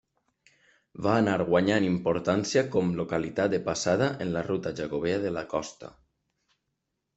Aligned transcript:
Va 1.07 1.11
anar 1.17 1.35
guanyant 1.49 1.85
importància 1.89 2.63
com 2.77 2.89
localitat 3.01 3.53
de 3.57 3.61
passada 3.69 4.09
en 4.27 4.35
la 4.39 4.45
Ruta 4.51 4.75
Jacobea 4.83 5.23
de 5.29 5.37
la 5.39 5.47
costa. 5.55 5.95